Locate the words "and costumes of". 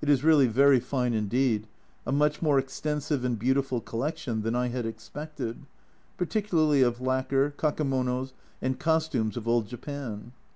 8.62-9.48